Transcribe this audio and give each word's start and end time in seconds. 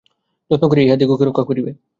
যত্ন 0.51 0.63
করিয়া 0.69 0.85
ইহাদিগকে 0.87 1.23
রক্ষা 1.25 1.43
করিবে। 1.49 1.71